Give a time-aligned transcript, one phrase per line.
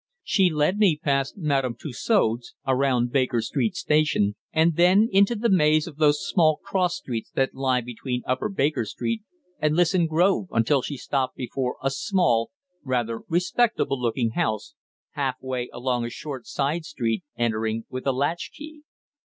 [0.23, 5.85] She led me past Madame Tussaud's, around Baker Street Station, and then into the maze
[5.85, 9.21] of those small cross streets that lie between Upper Baker Street
[9.59, 12.49] and Lisson Grove until she stopped before a small,
[12.83, 14.73] rather respectable looking house,
[15.11, 18.81] half way along a short side street, entering with a latch key.